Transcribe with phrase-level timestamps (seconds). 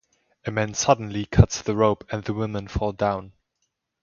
[0.47, 3.33] A man suddenly cuts the rope and the women fall down.